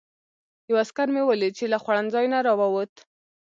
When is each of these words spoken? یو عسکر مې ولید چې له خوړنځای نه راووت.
یو 0.69 0.75
عسکر 0.83 1.07
مې 1.13 1.21
ولید 1.25 1.53
چې 1.59 1.65
له 1.73 1.77
خوړنځای 1.83 2.25
نه 2.33 2.39
راووت. 2.47 2.93